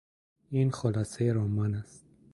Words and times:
این 0.49 0.71
خلاصه 0.71 1.33
رمان 1.33 1.73
است. 1.75 2.05